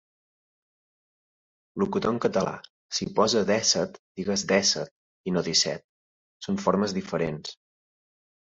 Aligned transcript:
Locutor 1.83 2.13
en 2.15 2.21
català, 2.25 2.53
si 2.99 3.07
posa 3.21 3.43
'dèsset' 3.51 4.01
digues 4.21 4.47
'dèsset' 4.55 4.93
i 5.31 5.37
no 5.39 5.45
'disset'. 5.51 5.87
Són 6.49 6.61
formes 6.67 6.99
diferents. 7.03 7.57